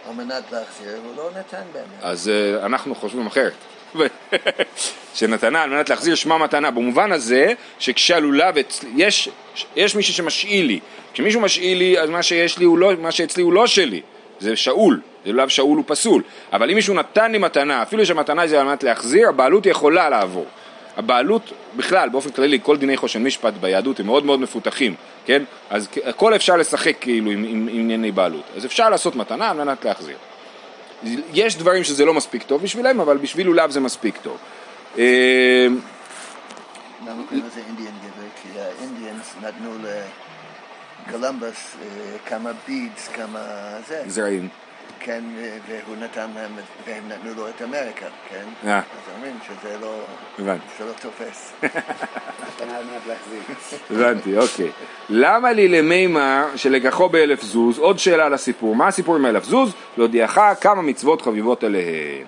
[0.08, 1.86] על מנת להחזיר, הוא לא נתן באמת.
[2.02, 3.52] אז אה, אנחנו חושבים אחרת.
[5.14, 9.28] שנתנה על מנת להחזיר שמה מתנה, במובן הזה שכשהלולב, אצ- יש,
[9.76, 10.80] יש מישהו שמשאיל לי,
[11.12, 14.00] כשמישהו משאיל לי אז מה שיש לי הוא לא, מה שאצלי הוא לא שלי,
[14.38, 18.46] זה שאול, זה לולב שאול הוא פסול, אבל אם מישהו נתן לי מתנה, אפילו שהמתנה
[18.46, 20.46] זה על מנת להחזיר, הבעלות יכולה לעבור.
[20.96, 24.94] הבעלות בכלל, באופן כללי, כל דיני חושן משפט ביהדות הם מאוד מאוד מפותחים,
[25.26, 25.42] כן?
[25.70, 29.56] אז הכל אפשר לשחק כאילו עם, עם, עם ענייני בעלות, אז אפשר לעשות מתנה על
[29.56, 30.16] מנת להחזיר.
[31.32, 34.38] יש דברים שזה לא מספיק טוב בשבילם, אבל בשביל לולב זה מספיק טוב.
[34.98, 35.66] אה,
[37.06, 38.28] למה קוראים לזה אינדיאן גבר?
[38.42, 39.70] כי האינדיאנס נתנו
[41.06, 43.40] לקולמבוס אה, כמה בידס, כמה
[43.88, 44.48] זה, זרעים.
[45.06, 45.24] כן,
[45.68, 46.50] והוא נתן להם,
[46.86, 48.68] והם נתנו לו את אמריקה, כן?
[48.68, 48.78] אה.
[48.78, 48.82] אז
[49.16, 50.00] אומרים שזה לא.
[50.78, 51.52] זה לא תופס.
[53.90, 54.70] הבנתי, אוקיי.
[55.08, 57.78] למה לי למימר שלקחו באלף זוז?
[57.78, 58.76] עוד שאלה לסיפור.
[58.76, 59.72] מה הסיפור עם אלף זוז?
[59.96, 62.26] להודיעך כמה מצוות חביבות עליהן.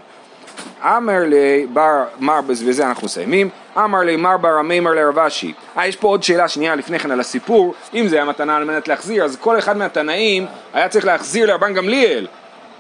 [0.83, 5.53] אמר לי בר, מר, ובזה אנחנו מסיימים, אמר לי מר בר המימר לרבשי.
[5.79, 8.65] אה, יש פה עוד שאלה שנייה לפני כן על הסיפור, אם זה היה מתנה על
[8.65, 12.27] מנת להחזיר, אז כל אחד מהתנאים היה צריך להחזיר לרבן גמליאל.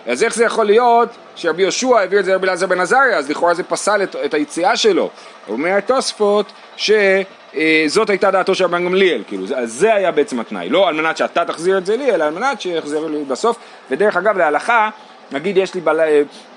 [0.09, 3.31] אז איך זה יכול להיות שרבי יהושע העביר את זה לרבי אלעזר בן עזריה, אז
[3.31, 5.11] לכאורה זה פסל את, את היציאה שלו.
[5.49, 10.89] אומר התוספות שזאת הייתה דעתו של רבן גמליאל, כאילו, זה, זה היה בעצם התנאי, לא
[10.89, 13.57] על מנת שאתה תחזיר את זה לי, אלא על מנת שיחזירו לי בסוף.
[13.91, 14.91] ודרך אגב, להלכה,
[15.33, 16.01] נגיד יש לי בל...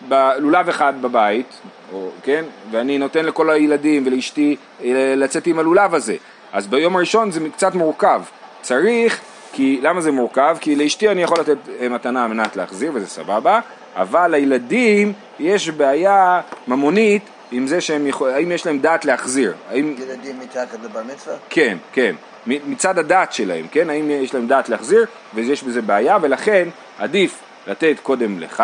[0.07, 1.59] בלולב אחד בבית,
[1.93, 6.15] או, כן, ואני נותן לכל הילדים ולאשתי אה, לצאת עם הלולב הזה,
[6.53, 8.21] אז ביום הראשון זה קצת מורכב.
[8.61, 9.21] צריך,
[9.53, 10.57] כי, למה זה מורכב?
[10.59, 13.59] כי לאשתי אני יכול לתת אה, מתנה על מנת להחזיר, וזה סבבה,
[13.95, 18.29] אבל לילדים יש בעיה ממונית עם זה שהם יכול...
[18.29, 19.95] האם יש להם דעת להחזיר, האם...
[19.97, 21.35] ילדים מתחת לבר מצווה?
[21.49, 22.15] כן, כן,
[22.47, 27.95] מצד הדת שלהם, כן, האם יש להם דעת להחזיר, ויש בזה בעיה, ולכן עדיף לתת
[28.03, 28.63] קודם לך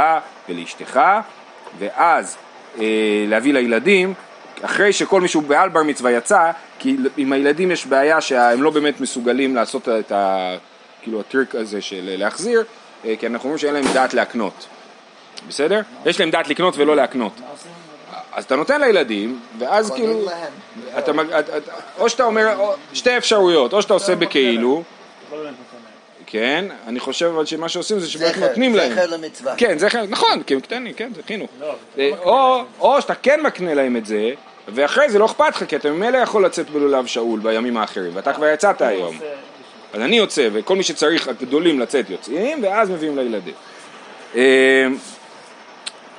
[0.49, 0.99] ולאשתך,
[1.79, 2.37] ואז
[2.79, 2.85] אה,
[3.27, 4.13] להביא לילדים,
[4.61, 9.01] אחרי שכל מישהו בעל בר מצווה יצא, כי עם הילדים יש בעיה שהם לא באמת
[9.01, 10.55] מסוגלים לעשות את ה...
[11.07, 12.63] כאילו הטריק הזה של להחזיר,
[13.05, 14.67] אה, כי אנחנו אומרים שאין להם דעת להקנות,
[15.47, 15.81] בסדר?
[16.05, 17.31] יש להם דעת לקנות ולא להקנות.
[18.33, 20.29] אז אתה נותן לילדים, ואז כאילו...
[20.97, 24.83] אתה, אתה, אתה, או שאתה אומר, או, שתי אפשרויות, או שאתה עושה בכאילו,
[25.31, 25.49] לא.
[26.25, 28.91] כן, אני חושב אבל שמה שעושים זה שבאמת נותנים להם.
[28.91, 29.55] זכר למצווה.
[29.55, 31.49] כן, זכר, נכון, כי הם קטנים, כן, זה חינוך.
[31.59, 32.63] לא, אה, לא.
[32.79, 34.31] או שאתה כן מקנה להם את זה,
[34.67, 38.33] ואחרי זה לא אכפת לך, כי אתה ממילא יכול לצאת בלולב שאול בימים האחרים, ואתה
[38.33, 39.19] כבר יצאת היום.
[39.97, 43.53] אז אני יוצא, וכל מי שצריך, הגדולים לצאת יוצאים, ואז מביאים לילדים.
[44.35, 44.87] אה,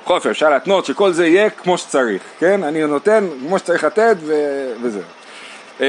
[0.05, 2.63] בכל אופן, אפשר להתנות שכל זה יהיה כמו שצריך, כן?
[2.63, 5.03] אני נותן כמו שצריך לתת ו- וזהו.
[5.81, 5.87] אה,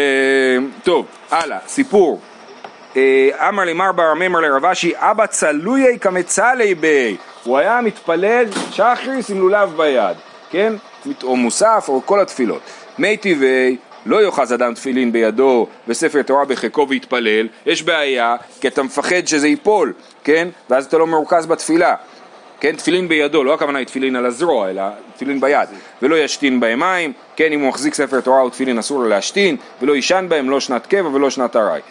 [0.83, 2.19] טוב, הלאה, סיפור.
[2.97, 7.17] אה, אמר לי מר בר מימר לרבשי, אבא צלויי כמצלי בי.
[7.43, 10.17] הוא היה מתפלל שחריס עם לולב ביד,
[10.49, 10.73] כן?
[11.23, 12.61] או מוסף או כל התפילות.
[12.97, 13.77] מי טבעי,
[14.09, 19.47] לא יאחז אדם תפילין בידו וספר תורה בחיקו ויתפלל, יש בעיה, כי אתה מפחד שזה
[19.47, 19.93] ייפול,
[20.23, 20.47] כן?
[20.69, 21.95] ואז אתה לא מרוכז בתפילה.
[22.59, 24.83] כן, תפילין בידו, לא הכוונה היא תפילין על הזרוע, אלא
[25.15, 25.69] תפילין ביד,
[26.01, 29.57] ולא ישתין בהם מים, כן, אם הוא מחזיק ספר תורה או תפילין אסור לו להשתין,
[29.81, 31.81] ולא יישן בהם לא שנת קבע ולא שנת ארעי.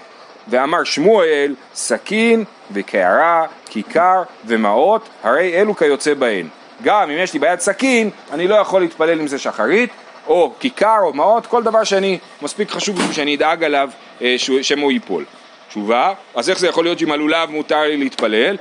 [0.49, 6.49] ואמר שמואל, סכין וקערה, כיכר ומעות, הרי אלו כיוצא בהן.
[6.83, 9.91] גם אם יש לי ביד סכין, אני לא יכול להתפלל עם זה שחרית,
[10.29, 13.91] או כיכר או מעות, כל דבר שאני, מספיק חשוב בשביל שאני אדאג עליו
[14.23, 14.37] אה,
[14.81, 15.25] הוא ייפול.
[15.69, 18.57] תשובה, אז איך זה יכול להיות שעם הלולב מותר לי להתפלל?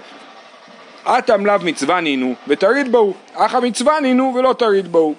[1.04, 5.16] אטם לאו מצווה נינו ותריד בהו, אך המצווה נינו ולא תריד בהו.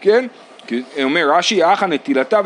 [0.00, 0.26] כן?
[1.02, 2.40] אומר רש"י, אך הנטילתה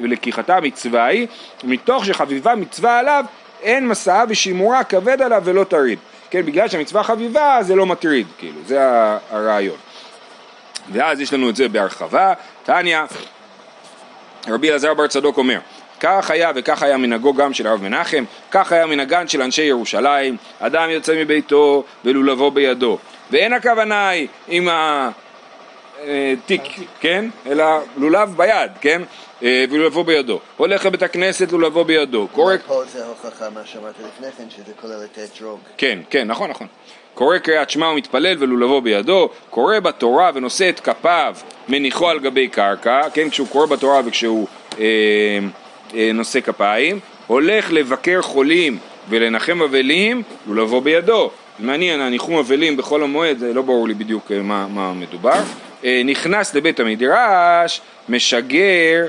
[0.00, 1.26] ולקיחתה מצווה היא,
[1.64, 3.24] מתוך שחביבה מצווה עליו,
[3.62, 5.98] אין מסעה ושימורה כבד עליו ולא תריד.
[6.30, 8.78] כן, בגלל שהמצווה חביבה זה לא מטריד, כאילו, זה
[9.30, 9.76] הרעיון.
[10.92, 13.00] ואז יש לנו את זה בהרחבה, תניא,
[14.48, 15.58] רבי אלעזר בר צדוק אומר,
[16.00, 20.36] כך היה וכך היה מנהגו גם של הרב מנחם, כך היה מנהגן של אנשי ירושלים,
[20.60, 22.98] אדם יוצא מביתו ולולבו בידו.
[23.30, 24.68] ואין הכוונה היא עם
[26.02, 26.62] התיק,
[27.00, 27.24] כן?
[27.46, 27.64] אלא
[27.96, 29.02] לולב ביד, כן?
[29.44, 30.40] אה, ולולבו בידו.
[30.56, 32.28] הולך לבית הכנסת, לולבו בידו.
[32.32, 35.58] קורא פה זה הוכחה מה שאמרת לפני כן, שזה כולל את אתרוג.
[35.76, 36.66] כן, כן, נכון, נכון.
[37.14, 41.36] קורא קריאת שמע ומתפלל ולולבו בידו, קורא בתורה ונושא את כפיו
[41.68, 44.46] מניחו על גבי קרקע, כן, כשהוא קורא בתורה וכשהוא
[44.78, 44.84] אה,
[45.94, 48.78] אה, נושא כפיים, הולך לבקר חולים
[49.08, 51.30] ולנחם אבלים, ולבוא בידו.
[51.58, 55.40] מעניין, הניחום אבלים בחול המועד, זה לא ברור לי בדיוק אה, מה, מה מדובר.
[55.84, 59.06] אה, נכנס לבית המדרש, משגר,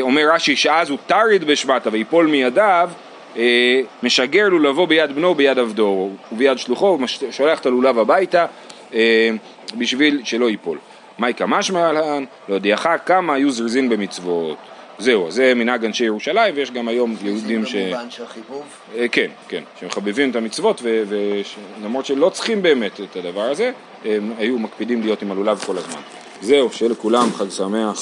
[0.00, 2.90] אומר רש"י שאז הוא טריד בשבטה ויפול מידיו,
[3.36, 7.98] אה, משגר לו לבוא ביד בנו וביד עבדו וביד שלוחו, הוא מש- שולח את הלולב
[7.98, 8.46] הביתה
[8.94, 9.30] אה,
[9.78, 10.78] בשביל שלא ייפול.
[11.18, 14.56] מייקה משמע להן, להודיעך כמה היו זריזין במצוות.
[14.98, 17.74] זהו, זה מנהג אנשי ירושלים ויש גם היום יהודים ש...
[17.74, 18.62] במובן של חיבוב.
[18.98, 23.72] אה, כן, כן, שמחבבים את המצוות ולמרות שלא צריכים באמת את הדבר הזה,
[24.04, 26.00] הם היו מקפידים להיות עם הלולב כל הזמן.
[26.42, 27.96] זהו, שיהיה לכולם חג שמח.